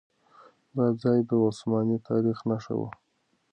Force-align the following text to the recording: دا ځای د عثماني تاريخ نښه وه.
دا 0.75 0.85
ځای 1.01 1.19
د 1.29 1.31
عثماني 1.45 1.97
تاريخ 2.09 2.37
نښه 2.49 2.73
وه. 2.79 2.89